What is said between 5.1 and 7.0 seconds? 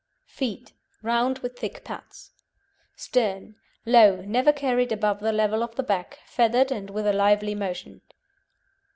the level of the back, feathered, and